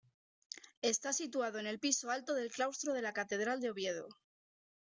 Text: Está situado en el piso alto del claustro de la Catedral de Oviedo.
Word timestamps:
Está 0.81 1.13
situado 1.13 1.59
en 1.59 1.67
el 1.67 1.77
piso 1.79 2.09
alto 2.09 2.33
del 2.33 2.51
claustro 2.51 2.93
de 2.93 3.03
la 3.03 3.13
Catedral 3.13 3.61
de 3.61 3.69
Oviedo. 3.69 4.07